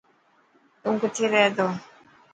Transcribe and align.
تو 0.81 0.89
ڪٿي 1.01 1.25
رهي 1.31 1.45
ٿو. 1.57 1.67